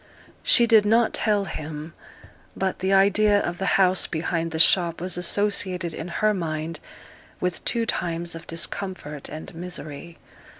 She 0.41 0.65
did 0.65 0.83
not 0.83 1.13
tell 1.13 1.45
him; 1.45 1.93
but 2.55 2.79
the 2.79 2.91
idea 2.91 3.39
of 3.39 3.59
the 3.59 3.67
house 3.77 4.07
behind 4.07 4.49
the 4.49 4.57
shop 4.57 4.99
was 4.99 5.15
associated 5.15 5.93
in 5.93 6.07
her 6.07 6.33
mind 6.33 6.79
with 7.39 7.63
two 7.65 7.85
times 7.85 8.33
of 8.33 8.47
discomfort 8.47 9.29
and 9.29 9.53
misery. 9.53 10.17